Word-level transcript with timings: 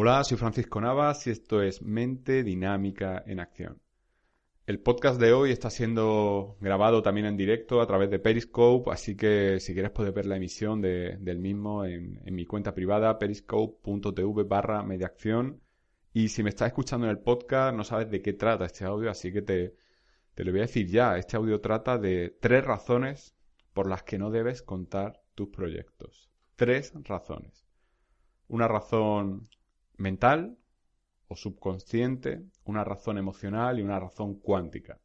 Hola, 0.00 0.22
soy 0.22 0.38
Francisco 0.38 0.80
Navas 0.80 1.26
y 1.26 1.30
esto 1.30 1.60
es 1.60 1.82
Mente 1.82 2.44
Dinámica 2.44 3.24
en 3.26 3.40
Acción. 3.40 3.82
El 4.64 4.78
podcast 4.78 5.20
de 5.20 5.32
hoy 5.32 5.50
está 5.50 5.70
siendo 5.70 6.56
grabado 6.60 7.02
también 7.02 7.26
en 7.26 7.36
directo 7.36 7.80
a 7.80 7.86
través 7.88 8.08
de 8.08 8.20
Periscope, 8.20 8.92
así 8.92 9.16
que 9.16 9.58
si 9.58 9.72
quieres 9.72 9.90
puedes 9.90 10.14
ver 10.14 10.26
la 10.26 10.36
emisión 10.36 10.80
del 10.80 11.38
mismo 11.40 11.84
en, 11.84 12.20
mi 12.26 12.46
cuenta 12.46 12.76
privada 12.76 13.18
periscope.tv 13.18 14.44
barra 14.44 14.84
mediaacción. 14.84 15.60
Y 16.12 16.28
si 16.28 16.44
me 16.44 16.50
estás 16.50 16.68
escuchando 16.68 17.06
en 17.06 17.10
el 17.10 17.18
podcast 17.18 17.76
no 17.76 17.82
sabes 17.82 18.08
de 18.08 18.22
qué 18.22 18.34
trata 18.34 18.66
este 18.66 18.84
audio, 18.84 19.10
así 19.10 19.32
que 19.32 19.42
te 19.42 19.74
lo 20.36 20.52
voy 20.52 20.60
a 20.60 20.66
decir 20.68 20.86
ya. 20.86 21.18
Este 21.18 21.36
audio 21.36 21.60
trata 21.60 21.98
de 21.98 22.38
tres 22.40 22.64
razones 22.64 23.34
por 23.72 23.88
las 23.88 24.04
que 24.04 24.16
no 24.16 24.30
debes 24.30 24.62
contar 24.62 25.20
tus 25.34 25.48
proyectos. 25.48 26.30
Tres 26.54 26.92
razones. 27.02 27.66
Una 28.46 28.68
razón 28.68 29.48
mental 29.98 30.56
o 31.28 31.36
subconsciente, 31.36 32.42
una 32.64 32.84
razón 32.84 33.18
emocional 33.18 33.78
y 33.78 33.82
una 33.82 34.00
razón 34.00 34.40
cuántica. 34.40 34.98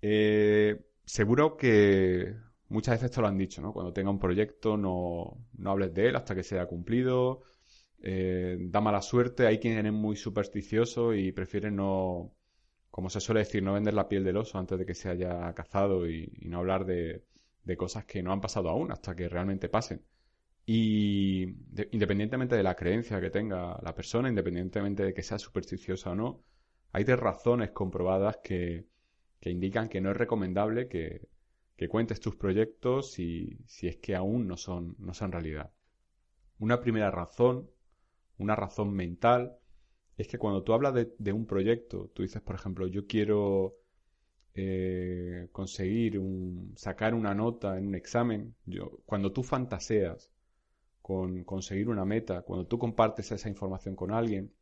Eh, 0.00 0.80
seguro 1.04 1.56
que 1.56 2.34
muchas 2.68 2.96
veces 2.96 3.10
te 3.10 3.20
lo 3.20 3.26
han 3.26 3.38
dicho, 3.38 3.60
¿no? 3.60 3.72
Cuando 3.72 3.92
tenga 3.92 4.10
un 4.10 4.18
proyecto 4.18 4.76
no, 4.76 5.38
no 5.56 5.70
hables 5.70 5.92
de 5.94 6.08
él 6.08 6.16
hasta 6.16 6.34
que 6.34 6.42
sea 6.42 6.66
cumplido, 6.66 7.42
eh, 8.00 8.56
da 8.60 8.80
mala 8.80 9.02
suerte, 9.02 9.46
hay 9.46 9.58
quien 9.58 9.84
es 9.84 9.92
muy 9.92 10.16
supersticioso 10.16 11.14
y 11.14 11.32
prefiere 11.32 11.70
no, 11.70 12.32
como 12.90 13.10
se 13.10 13.20
suele 13.20 13.40
decir, 13.40 13.62
no 13.62 13.74
vender 13.74 13.94
la 13.94 14.08
piel 14.08 14.24
del 14.24 14.36
oso 14.36 14.58
antes 14.58 14.78
de 14.78 14.86
que 14.86 14.94
se 14.94 15.08
haya 15.08 15.52
cazado 15.54 16.08
y, 16.08 16.30
no 16.42 16.58
hablar 16.58 16.84
de, 16.86 17.24
de, 17.64 17.76
cosas 17.76 18.04
que 18.04 18.22
no 18.22 18.32
han 18.32 18.40
pasado 18.40 18.68
aún 18.70 18.92
hasta 18.92 19.16
que 19.16 19.28
realmente 19.28 19.68
pasen. 19.68 20.02
Y 20.70 21.44
independientemente 21.92 22.54
de 22.54 22.62
la 22.62 22.76
creencia 22.76 23.22
que 23.22 23.30
tenga 23.30 23.80
la 23.82 23.94
persona, 23.94 24.28
independientemente 24.28 25.02
de 25.02 25.14
que 25.14 25.22
sea 25.22 25.38
supersticiosa 25.38 26.10
o 26.10 26.14
no, 26.14 26.44
hay 26.92 27.06
tres 27.06 27.18
razones 27.18 27.70
comprobadas 27.70 28.36
que, 28.44 28.86
que 29.40 29.48
indican 29.48 29.88
que 29.88 30.02
no 30.02 30.10
es 30.10 30.18
recomendable 30.18 30.86
que, 30.86 31.26
que 31.74 31.88
cuentes 31.88 32.20
tus 32.20 32.36
proyectos 32.36 33.12
si, 33.12 33.56
si, 33.64 33.88
es 33.88 33.96
que 33.96 34.14
aún 34.14 34.46
no 34.46 34.58
son, 34.58 34.94
no 34.98 35.14
son 35.14 35.32
realidad. 35.32 35.72
Una 36.58 36.82
primera 36.82 37.10
razón, 37.10 37.70
una 38.36 38.54
razón 38.54 38.92
mental, 38.92 39.56
es 40.18 40.28
que 40.28 40.36
cuando 40.36 40.64
tú 40.64 40.74
hablas 40.74 40.92
de, 40.92 41.32
un 41.32 41.46
proyecto, 41.46 42.10
tú 42.12 42.24
dices, 42.24 42.42
por 42.42 42.56
ejemplo, 42.56 42.86
yo 42.88 43.06
quiero 43.06 43.78
eh, 44.52 45.48
conseguir 45.50 46.18
un, 46.18 46.74
sacar 46.76 47.14
una 47.14 47.34
nota 47.34 47.78
en 47.78 47.86
un 47.86 47.94
examen, 47.94 48.54
yo, 48.66 49.00
cuando 49.06 49.32
tú 49.32 49.42
fantaseas 49.42 50.30
con 51.08 51.42
conseguir 51.44 51.88
una 51.88 52.04
meta, 52.04 52.42
cuando 52.42 52.66
tú 52.66 52.78
compartes 52.78 53.32
esa 53.32 53.48
información 53.48 53.96
con 53.96 54.12
alguien, 54.12 54.52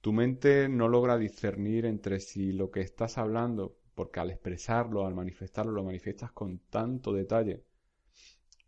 tu 0.00 0.10
mente 0.10 0.70
no 0.70 0.88
logra 0.88 1.18
discernir 1.18 1.84
entre 1.84 2.18
si 2.18 2.52
lo 2.52 2.70
que 2.70 2.80
estás 2.80 3.18
hablando, 3.18 3.76
porque 3.94 4.20
al 4.20 4.30
expresarlo, 4.30 5.04
al 5.04 5.14
manifestarlo, 5.14 5.72
lo 5.72 5.84
manifiestas 5.84 6.32
con 6.32 6.60
tanto 6.70 7.12
detalle, 7.12 7.62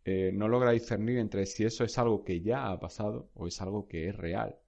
eh, 0.05 0.29
no 0.35 0.47
logra 0.47 0.69
discernir 0.69 1.17
entre 1.17 1.47
si 1.47 1.65
eso 1.65 1.83
es 1.83 1.97
algo 1.97 2.23
que 2.23 2.41
ya 2.41 2.69
ha 2.69 2.79
pasado 2.79 3.31
o 3.33 3.47
es 3.47 3.59
algo 3.59 3.87
que 3.87 4.09
es 4.09 4.15
real. 4.15 4.59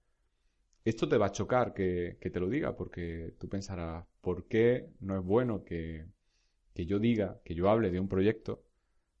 Esto 0.84 1.08
te 1.08 1.18
va 1.18 1.26
a 1.26 1.32
chocar 1.32 1.74
que, 1.74 2.18
te 2.20 2.40
lo 2.40 2.48
diga, 2.48 2.74
porque 2.76 3.34
tú 3.38 3.48
pensarás, 3.48 4.04
¿por 4.20 4.48
qué 4.48 4.90
no 4.98 5.16
es 5.16 5.24
bueno 5.24 5.62
que, 5.62 6.06
que 6.74 6.86
yo 6.86 6.98
diga, 6.98 7.40
que 7.44 7.54
yo 7.54 7.70
hable 7.70 7.92
de 7.92 8.00
un 8.00 8.08
proyecto 8.08 8.64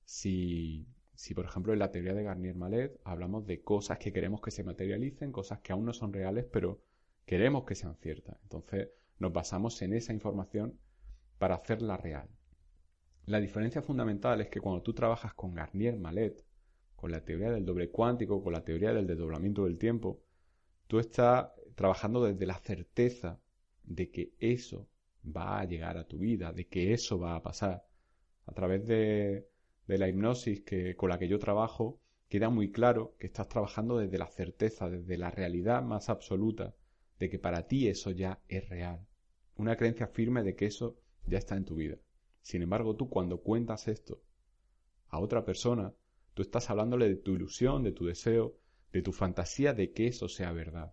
si 0.04 0.88
si, 1.16 1.34
por 1.34 1.46
ejemplo, 1.46 1.72
en 1.72 1.78
la 1.78 1.90
teoría 1.90 2.14
de 2.14 2.22
Garnier-Mallet 2.22 3.00
hablamos 3.04 3.46
de 3.46 3.62
cosas 3.62 3.98
que 3.98 4.12
queremos 4.12 4.40
que 4.40 4.50
se 4.50 4.64
materialicen, 4.64 5.32
cosas 5.32 5.60
que 5.60 5.72
aún 5.72 5.86
no 5.86 5.92
son 5.92 6.12
reales, 6.12 6.44
pero 6.44 6.80
queremos 7.24 7.64
que 7.64 7.74
sean 7.74 7.96
ciertas. 7.96 8.36
Entonces, 8.42 8.90
nos 9.18 9.32
basamos 9.32 9.80
en 9.82 9.94
esa 9.94 10.12
información 10.12 10.78
para 11.38 11.54
hacerla 11.54 11.96
real. 11.96 12.28
La 13.24 13.40
diferencia 13.40 13.82
fundamental 13.82 14.40
es 14.40 14.48
que 14.48 14.60
cuando 14.60 14.82
tú 14.82 14.92
trabajas 14.92 15.34
con 15.34 15.54
Garnier-Mallet, 15.54 16.44
con 16.94 17.10
la 17.10 17.24
teoría 17.24 17.50
del 17.50 17.64
doble 17.64 17.90
cuántico, 17.90 18.42
con 18.42 18.52
la 18.52 18.64
teoría 18.64 18.92
del 18.92 19.06
desdoblamiento 19.06 19.64
del 19.64 19.78
tiempo, 19.78 20.22
tú 20.86 20.98
estás 20.98 21.48
trabajando 21.74 22.24
desde 22.24 22.46
la 22.46 22.58
certeza 22.58 23.40
de 23.84 24.10
que 24.10 24.34
eso 24.38 24.88
va 25.24 25.60
a 25.60 25.64
llegar 25.64 25.96
a 25.96 26.06
tu 26.06 26.18
vida, 26.18 26.52
de 26.52 26.66
que 26.68 26.92
eso 26.92 27.18
va 27.18 27.36
a 27.36 27.42
pasar. 27.42 27.86
A 28.46 28.52
través 28.52 28.86
de, 28.86 29.48
de 29.86 29.98
la 29.98 30.08
hipnosis 30.08 30.62
que, 30.62 30.96
con 30.96 31.10
la 31.10 31.18
que 31.18 31.28
yo 31.28 31.38
trabajo, 31.38 32.00
queda 32.28 32.50
muy 32.50 32.72
claro 32.72 33.14
que 33.18 33.26
estás 33.26 33.48
trabajando 33.48 33.98
desde 33.98 34.18
la 34.18 34.26
certeza, 34.26 34.88
desde 34.88 35.16
la 35.16 35.30
realidad 35.30 35.82
más 35.82 36.08
absoluta 36.08 36.74
de 37.18 37.30
que 37.30 37.38
para 37.38 37.66
ti 37.66 37.88
eso 37.88 38.10
ya 38.10 38.40
es 38.48 38.68
real. 38.68 39.06
Una 39.56 39.76
creencia 39.76 40.06
firme 40.06 40.42
de 40.42 40.54
que 40.54 40.66
eso 40.66 40.96
ya 41.26 41.38
está 41.38 41.56
en 41.56 41.64
tu 41.64 41.76
vida. 41.76 41.98
Sin 42.42 42.62
embargo, 42.62 42.96
tú 42.96 43.08
cuando 43.08 43.40
cuentas 43.40 43.88
esto 43.88 44.22
a 45.08 45.18
otra 45.20 45.44
persona, 45.44 45.94
tú 46.34 46.42
estás 46.42 46.68
hablándole 46.68 47.08
de 47.08 47.16
tu 47.16 47.34
ilusión, 47.34 47.82
de 47.82 47.92
tu 47.92 48.06
deseo, 48.06 48.56
de 48.92 49.02
tu 49.02 49.12
fantasía 49.12 49.72
de 49.72 49.92
que 49.92 50.08
eso 50.08 50.28
sea 50.28 50.52
verdad. 50.52 50.92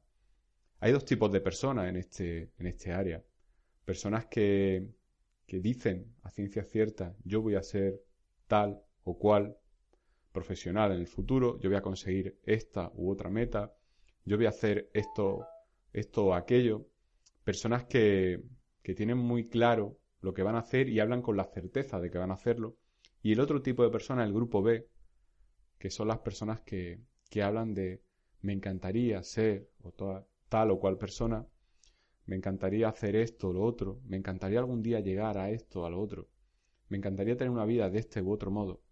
Hay 0.79 0.91
dos 0.91 1.05
tipos 1.05 1.31
de 1.31 1.41
personas 1.41 1.89
en 1.89 1.97
este, 1.97 2.51
en 2.57 2.67
este 2.67 2.91
área. 2.91 3.23
Personas 3.85 4.25
que, 4.27 4.87
que 5.45 5.59
dicen 5.59 6.13
a 6.21 6.29
ciencia 6.29 6.63
cierta, 6.63 7.15
yo 7.23 7.41
voy 7.41 7.55
a 7.55 7.63
ser 7.63 8.01
tal 8.47 8.81
o 9.03 9.17
cual 9.17 9.57
profesional 10.31 10.91
en 10.91 10.99
el 10.99 11.07
futuro, 11.07 11.59
yo 11.59 11.69
voy 11.69 11.77
a 11.77 11.81
conseguir 11.81 12.39
esta 12.43 12.91
u 12.95 13.11
otra 13.11 13.29
meta, 13.29 13.73
yo 14.25 14.37
voy 14.37 14.47
a 14.47 14.49
hacer 14.49 14.89
esto, 14.93 15.45
esto 15.91 16.25
o 16.25 16.33
aquello. 16.33 16.87
Personas 17.43 17.85
que, 17.85 18.41
que 18.81 18.95
tienen 18.95 19.17
muy 19.17 19.47
claro 19.47 19.97
lo 20.21 20.33
que 20.33 20.43
van 20.43 20.55
a 20.55 20.59
hacer 20.59 20.89
y 20.89 20.99
hablan 20.99 21.21
con 21.21 21.37
la 21.37 21.43
certeza 21.43 21.99
de 21.99 22.09
que 22.09 22.17
van 22.17 22.31
a 22.31 22.35
hacerlo. 22.35 22.77
Y 23.21 23.33
el 23.33 23.39
otro 23.39 23.61
tipo 23.61 23.83
de 23.83 23.89
personas, 23.89 24.27
el 24.27 24.33
grupo 24.33 24.61
B, 24.61 24.87
que 25.77 25.89
son 25.89 26.07
las 26.07 26.19
personas 26.19 26.61
que, 26.61 27.01
que 27.29 27.43
hablan 27.43 27.73
de 27.73 28.01
me 28.41 28.53
encantaría 28.53 29.23
ser 29.23 29.69
o 29.81 29.91
tal 30.49 30.71
o 30.71 30.79
cual 30.79 30.97
persona, 30.97 31.45
me 32.25 32.35
encantaría 32.35 32.87
hacer 32.87 33.15
esto 33.15 33.49
o 33.49 33.53
lo 33.53 33.63
otro, 33.63 34.01
me 34.05 34.17
encantaría 34.17 34.59
algún 34.59 34.81
día 34.81 34.99
llegar 34.99 35.37
a 35.37 35.49
esto 35.49 35.81
o 35.81 35.85
a 35.85 35.89
lo 35.89 35.99
otro. 35.99 36.27
Me 36.93 36.97
encantaría 36.97 37.35
tener 37.35 37.49
una 37.49 37.65
vida 37.65 37.89
de 37.89 37.97
este 37.97 38.21
u 38.21 38.31
otro 38.31 38.51
modo, 38.51 38.83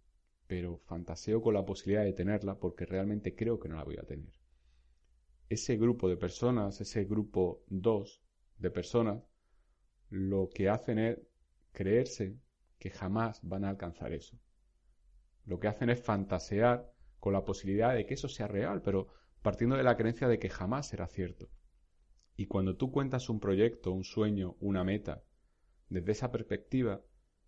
pero 0.48 0.78
fantaseo 0.86 1.40
con 1.40 1.54
la 1.54 1.64
posibilidad 1.64 2.02
de 2.02 2.12
tenerla 2.12 2.58
porque 2.58 2.84
realmente 2.84 3.36
creo 3.36 3.60
que 3.60 3.68
no 3.68 3.76
la 3.76 3.84
voy 3.84 3.96
a 3.96 4.02
tener. 4.02 4.32
Ese 5.48 5.76
grupo 5.76 6.08
de 6.08 6.16
personas, 6.16 6.80
ese 6.80 7.04
grupo 7.04 7.62
2 7.68 8.20
de 8.58 8.70
personas, 8.72 9.22
lo 10.10 10.50
que 10.52 10.68
hacen 10.68 10.98
es 10.98 11.20
creerse 11.70 12.40
que 12.80 12.90
jamás 12.90 13.38
van 13.44 13.64
a 13.64 13.68
alcanzar 13.68 14.12
eso. 14.12 14.36
Lo 15.44 15.60
que 15.60 15.68
hacen 15.68 15.88
es 15.88 16.02
fantasear 16.02 16.92
con 17.20 17.34
la 17.34 17.44
posibilidad 17.44 17.94
de 17.94 18.04
que 18.04 18.14
eso 18.14 18.28
sea 18.28 18.48
real, 18.48 18.82
pero 18.82 19.06
partiendo 19.42 19.76
de 19.76 19.84
la 19.84 19.96
creencia 19.96 20.26
de 20.26 20.40
que 20.40 20.50
jamás 20.50 20.88
será 20.88 21.06
cierto. 21.06 21.50
Y 22.34 22.46
cuando 22.46 22.76
tú 22.76 22.90
cuentas 22.90 23.28
un 23.28 23.38
proyecto, 23.38 23.92
un 23.92 24.02
sueño, 24.02 24.56
una 24.58 24.82
meta, 24.82 25.22
desde 25.88 26.10
esa 26.10 26.32
perspectiva, 26.32 27.00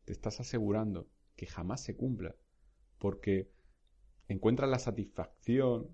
te 0.04 0.12
estás 0.12 0.40
asegurando 0.40 1.08
que 1.36 1.46
jamás 1.46 1.82
se 1.82 1.96
cumpla, 1.96 2.34
porque 2.98 3.50
encuentras 4.28 4.70
la 4.70 4.78
satisfacción 4.78 5.90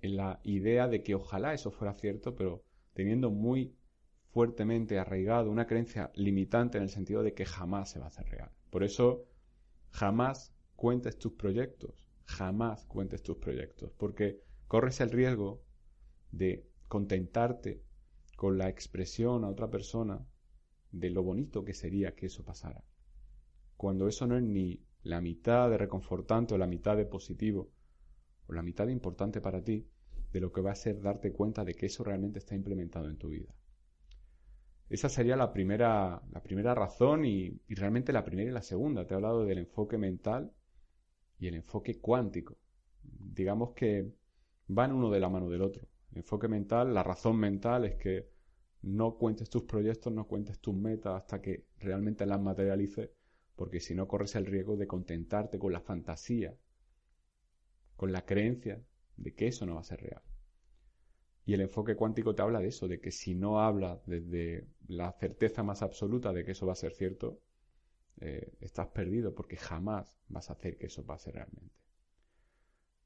en 0.00 0.16
la 0.16 0.40
idea 0.44 0.88
de 0.88 1.02
que 1.02 1.14
ojalá 1.14 1.52
eso 1.54 1.70
fuera 1.70 1.94
cierto, 1.94 2.34
pero 2.34 2.64
teniendo 2.94 3.30
muy 3.30 3.74
fuertemente 4.30 4.98
arraigado 4.98 5.50
una 5.50 5.66
creencia 5.66 6.10
limitante 6.14 6.78
en 6.78 6.84
el 6.84 6.90
sentido 6.90 7.22
de 7.22 7.34
que 7.34 7.44
jamás 7.44 7.90
se 7.90 7.98
va 7.98 8.06
a 8.06 8.08
hacer 8.08 8.26
real. 8.28 8.50
Por 8.70 8.84
eso, 8.84 9.26
jamás 9.90 10.54
cuentes 10.76 11.18
tus 11.18 11.32
proyectos, 11.32 12.06
jamás 12.24 12.86
cuentes 12.86 13.22
tus 13.22 13.36
proyectos, 13.36 13.92
porque 13.96 14.40
corres 14.68 15.00
el 15.00 15.10
riesgo 15.10 15.62
de 16.30 16.64
contentarte 16.88 17.82
con 18.36 18.56
la 18.56 18.68
expresión 18.68 19.44
a 19.44 19.48
otra 19.48 19.68
persona 19.68 20.24
de 20.92 21.10
lo 21.10 21.22
bonito 21.22 21.64
que 21.64 21.74
sería 21.74 22.14
que 22.14 22.26
eso 22.26 22.44
pasara 22.44 22.82
cuando 23.80 24.08
eso 24.08 24.26
no 24.26 24.36
es 24.36 24.42
ni 24.42 24.78
la 25.04 25.22
mitad 25.22 25.70
de 25.70 25.78
reconfortante 25.78 26.52
o 26.52 26.58
la 26.58 26.66
mitad 26.66 26.98
de 26.98 27.06
positivo 27.06 27.70
o 28.46 28.52
la 28.52 28.60
mitad 28.62 28.84
de 28.84 28.92
importante 28.92 29.40
para 29.40 29.64
ti, 29.64 29.88
de 30.30 30.38
lo 30.38 30.52
que 30.52 30.60
va 30.60 30.72
a 30.72 30.74
ser 30.74 31.00
darte 31.00 31.32
cuenta 31.32 31.64
de 31.64 31.72
que 31.72 31.86
eso 31.86 32.04
realmente 32.04 32.40
está 32.40 32.54
implementado 32.54 33.08
en 33.08 33.16
tu 33.16 33.30
vida. 33.30 33.54
Esa 34.90 35.08
sería 35.08 35.34
la 35.34 35.50
primera, 35.50 36.20
la 36.30 36.42
primera 36.42 36.74
razón 36.74 37.24
y, 37.24 37.58
y 37.68 37.74
realmente 37.74 38.12
la 38.12 38.22
primera 38.22 38.50
y 38.50 38.52
la 38.52 38.60
segunda. 38.60 39.06
Te 39.06 39.14
he 39.14 39.16
hablado 39.16 39.46
del 39.46 39.56
enfoque 39.56 39.96
mental 39.96 40.52
y 41.38 41.46
el 41.46 41.54
enfoque 41.54 41.98
cuántico. 42.02 42.58
Digamos 43.02 43.70
que 43.70 44.12
van 44.66 44.92
uno 44.92 45.08
de 45.08 45.20
la 45.20 45.30
mano 45.30 45.48
del 45.48 45.62
otro. 45.62 45.88
El 46.12 46.18
enfoque 46.18 46.48
mental, 46.48 46.92
la 46.92 47.02
razón 47.02 47.38
mental 47.38 47.86
es 47.86 47.94
que 47.94 48.28
no 48.82 49.16
cuentes 49.16 49.48
tus 49.48 49.62
proyectos, 49.62 50.12
no 50.12 50.26
cuentes 50.26 50.58
tus 50.58 50.74
metas 50.74 51.14
hasta 51.14 51.40
que 51.40 51.64
realmente 51.78 52.26
las 52.26 52.42
materialices, 52.42 53.08
porque 53.60 53.78
si 53.78 53.94
no 53.94 54.08
corres 54.08 54.36
el 54.36 54.46
riesgo 54.46 54.78
de 54.78 54.86
contentarte 54.86 55.58
con 55.58 55.70
la 55.70 55.82
fantasía, 55.82 56.56
con 57.94 58.10
la 58.10 58.24
creencia 58.24 58.82
de 59.18 59.34
que 59.34 59.48
eso 59.48 59.66
no 59.66 59.74
va 59.74 59.82
a 59.82 59.84
ser 59.84 60.00
real. 60.00 60.22
Y 61.44 61.52
el 61.52 61.60
enfoque 61.60 61.94
cuántico 61.94 62.34
te 62.34 62.40
habla 62.40 62.60
de 62.60 62.68
eso, 62.68 62.88
de 62.88 63.02
que 63.02 63.10
si 63.10 63.34
no 63.34 63.60
hablas 63.60 64.06
desde 64.06 64.66
la 64.88 65.12
certeza 65.12 65.62
más 65.62 65.82
absoluta 65.82 66.32
de 66.32 66.42
que 66.42 66.52
eso 66.52 66.64
va 66.64 66.72
a 66.72 66.76
ser 66.76 66.92
cierto, 66.92 67.42
eh, 68.22 68.50
estás 68.60 68.86
perdido 68.86 69.34
porque 69.34 69.58
jamás 69.58 70.18
vas 70.28 70.48
a 70.48 70.54
hacer 70.54 70.78
que 70.78 70.86
eso 70.86 71.04
pase 71.04 71.30
realmente. 71.30 71.74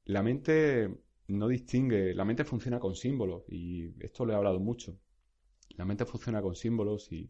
La 0.05 0.23
mente 0.23 0.89
no 1.27 1.49
distingue, 1.49 2.13
la 2.13 2.23
mente 2.23 2.45
funciona 2.45 2.79
con 2.79 2.95
símbolos 2.95 3.43
y 3.49 3.93
esto 3.99 4.25
lo 4.25 4.31
he 4.31 4.37
hablado 4.37 4.61
mucho. 4.61 4.97
La 5.71 5.83
mente 5.83 6.05
funciona 6.05 6.41
con 6.41 6.55
símbolos 6.55 7.11
y, 7.11 7.29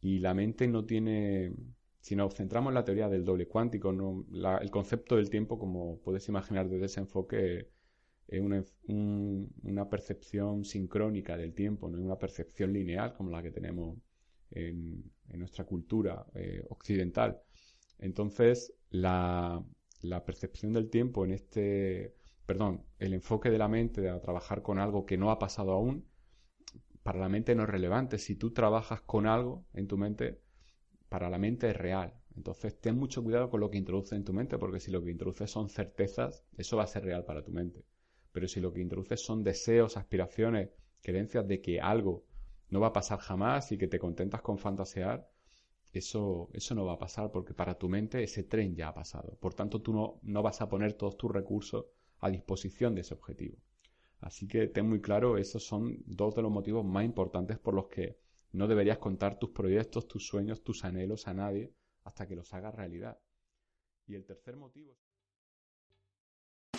y 0.00 0.20
la 0.20 0.32
mente 0.32 0.68
no 0.68 0.84
tiene, 0.84 1.52
si 2.00 2.16
nos 2.16 2.34
centramos 2.34 2.70
en 2.70 2.74
la 2.74 2.84
teoría 2.84 3.08
del 3.08 3.24
doble 3.24 3.46
cuántico, 3.46 3.90
el 3.90 4.70
concepto 4.70 5.16
del 5.16 5.30
tiempo, 5.30 5.58
como 5.58 5.98
puedes 6.00 6.28
imaginar 6.28 6.68
desde 6.68 6.86
ese 6.86 7.00
enfoque, 7.00 7.68
es 8.26 8.40
una, 8.40 8.64
una 9.62 9.88
percepción 9.88 10.64
sincrónica 10.64 11.36
del 11.36 11.52
tiempo, 11.52 11.88
no 11.88 11.98
es 11.98 12.04
una 12.04 12.18
percepción 12.18 12.72
lineal 12.72 13.12
como 13.14 13.30
la 13.30 13.42
que 13.42 13.50
tenemos 13.50 13.98
en, 14.50 15.12
nuestra 15.34 15.64
cultura 15.64 16.26
eh, 16.34 16.64
occidental. 16.70 17.40
Entonces, 17.98 18.72
la, 18.90 19.62
la, 20.02 20.24
percepción 20.24 20.72
del 20.72 20.90
tiempo 20.90 21.24
en 21.24 21.32
este, 21.32 22.14
perdón, 22.46 22.84
el 22.98 23.14
enfoque 23.14 23.50
de 23.50 23.58
la 23.58 23.68
mente 23.68 24.08
a 24.08 24.20
trabajar 24.20 24.62
con 24.62 24.78
algo 24.78 25.06
que 25.06 25.16
no 25.18 25.30
ha 25.30 25.38
pasado 25.38 25.72
aún, 25.72 26.06
para 27.02 27.18
la 27.18 27.28
mente 27.28 27.54
no 27.54 27.64
es 27.64 27.68
relevante. 27.68 28.18
Si 28.18 28.36
tú 28.36 28.52
trabajas 28.52 29.02
con 29.02 29.26
algo 29.26 29.64
en 29.72 29.86
tu 29.86 29.96
mente, 29.96 30.40
para 31.10 31.28
la 31.28 31.38
mente 31.38 31.68
es 31.68 31.76
real. 31.76 32.14
Entonces, 32.36 32.80
ten 32.80 32.96
mucho 32.96 33.22
cuidado 33.22 33.50
con 33.50 33.60
lo 33.60 33.70
que 33.70 33.76
introduces 33.76 34.12
en 34.12 34.24
tu 34.24 34.32
mente, 34.32 34.56
porque 34.56 34.80
si 34.80 34.90
lo 34.90 35.04
que 35.04 35.10
introduces 35.10 35.50
son 35.50 35.68
certezas, 35.68 36.46
eso 36.56 36.78
va 36.78 36.84
a 36.84 36.86
ser 36.86 37.04
real 37.04 37.24
para 37.24 37.44
tu 37.44 37.52
mente. 37.52 37.84
Pero 38.32 38.48
si 38.48 38.60
lo 38.60 38.72
que 38.72 38.80
introduces 38.80 39.20
son 39.20 39.42
deseos, 39.42 39.96
aspiraciones, 39.96 40.70
creencias 41.02 41.46
de 41.46 41.60
que 41.60 41.80
algo 41.80 42.24
no 42.70 42.80
va 42.80 42.86
a 42.88 42.92
pasar 42.92 43.18
jamás 43.18 43.72
y 43.72 43.76
que 43.76 43.88
te 43.88 43.98
contentas 43.98 44.40
con 44.40 44.56
fantasear, 44.56 45.28
eso, 45.92 46.48
eso 46.52 46.74
no 46.76 46.86
va 46.86 46.92
a 46.92 46.98
pasar 46.98 47.32
porque 47.32 47.54
para 47.54 47.76
tu 47.76 47.88
mente 47.88 48.22
ese 48.22 48.44
tren 48.44 48.76
ya 48.76 48.88
ha 48.88 48.94
pasado. 48.94 49.36
Por 49.40 49.54
tanto, 49.54 49.82
tú 49.82 49.92
no, 49.92 50.20
no 50.22 50.42
vas 50.42 50.60
a 50.60 50.68
poner 50.68 50.92
todos 50.92 51.16
tus 51.16 51.32
recursos 51.32 51.86
a 52.20 52.30
disposición 52.30 52.94
de 52.94 53.00
ese 53.00 53.14
objetivo. 53.14 53.56
Así 54.20 54.46
que 54.46 54.68
ten 54.68 54.88
muy 54.88 55.00
claro, 55.00 55.38
esos 55.38 55.64
son 55.64 55.98
dos 56.06 56.36
de 56.36 56.42
los 56.42 56.52
motivos 56.52 56.84
más 56.84 57.04
importantes 57.04 57.58
por 57.58 57.74
los 57.74 57.88
que 57.88 58.18
no 58.52 58.66
deberías 58.66 58.98
contar 58.98 59.38
tus 59.38 59.50
proyectos, 59.50 60.08
tus 60.08 60.26
sueños, 60.26 60.62
tus 60.62 60.84
anhelos 60.84 61.28
a 61.28 61.34
nadie 61.34 61.72
hasta 62.04 62.26
que 62.26 62.36
los 62.36 62.52
hagas 62.52 62.74
realidad. 62.74 63.18
Y 64.06 64.14
el 64.14 64.24
tercer 64.24 64.56
motivo... 64.56 64.96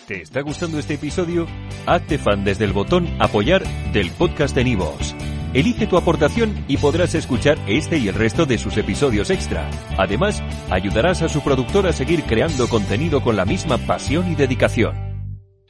¿Te 0.06 0.20
está 0.20 0.40
gustando 0.42 0.78
este 0.78 0.94
episodio? 0.94 1.46
Hazte 1.86 2.18
fan 2.18 2.44
desde 2.44 2.64
el 2.64 2.72
botón 2.72 3.06
apoyar 3.20 3.62
del 3.92 4.10
podcast 4.10 4.54
de 4.54 4.64
Nivos. 4.64 5.14
Elige 5.54 5.86
tu 5.86 5.96
aportación 5.96 6.64
y 6.66 6.78
podrás 6.78 7.14
escuchar 7.14 7.58
este 7.68 7.98
y 7.98 8.08
el 8.08 8.14
resto 8.14 8.44
de 8.44 8.58
sus 8.58 8.76
episodios 8.78 9.30
extra. 9.30 9.70
Además, 9.98 10.42
ayudarás 10.70 11.22
a 11.22 11.28
su 11.28 11.42
productor 11.42 11.86
a 11.86 11.92
seguir 11.92 12.24
creando 12.24 12.68
contenido 12.68 13.22
con 13.22 13.36
la 13.36 13.44
misma 13.44 13.78
pasión 13.78 14.30
y 14.32 14.34
dedicación. 14.34 15.01